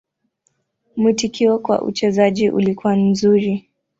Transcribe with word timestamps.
Mwitikio 0.95 1.59
kwa 1.59 1.81
uchezaji 1.81 2.49
ulikuwa 2.49 2.95
mzuri. 2.95 3.67